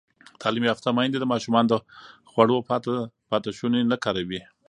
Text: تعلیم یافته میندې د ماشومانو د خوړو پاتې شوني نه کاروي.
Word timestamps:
تعلیم 0.41 0.63
یافته 0.69 0.89
میندې 0.97 1.17
د 1.19 1.25
ماشومانو 1.33 1.67
د 1.71 1.75
خوړو 2.31 2.57
پاتې 3.29 3.49
شوني 3.57 3.81
نه 3.91 3.97
کاروي. 4.03 4.41